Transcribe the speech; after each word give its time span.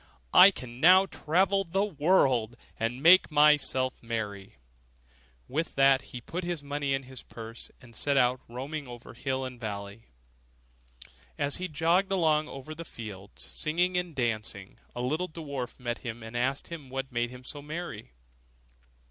I 0.33 0.49
can 0.49 0.79
now 0.79 1.05
travel 1.05 1.61
into 1.61 1.73
the 1.73 1.83
wide 1.85 1.99
world, 1.99 2.55
and 2.79 3.03
make 3.03 3.29
myself 3.29 4.01
merry.' 4.01 4.55
With 5.47 5.75
that 5.75 6.05
he 6.09 6.19
put 6.21 6.43
his 6.43 6.63
money 6.63 6.95
into 6.95 7.07
his 7.07 7.21
purse, 7.21 7.69
and 7.79 7.95
set 7.95 8.17
out, 8.17 8.41
roaming 8.49 8.87
over 8.87 9.13
hill 9.13 9.45
and 9.45 9.61
valley. 9.61 10.05
As 11.37 11.57
he 11.57 11.67
jogged 11.67 12.11
along 12.11 12.47
over 12.47 12.73
the 12.73 12.83
fields, 12.83 13.43
singing 13.43 13.95
and 13.95 14.15
dancing, 14.15 14.79
a 14.95 15.01
little 15.03 15.29
dwarf 15.29 15.79
met 15.79 15.99
him, 15.99 16.23
and 16.23 16.35
asked 16.35 16.69
him 16.69 16.89
what 16.89 17.11
made 17.11 17.29
him 17.29 17.43
so 17.43 17.61
merry. 17.61 18.09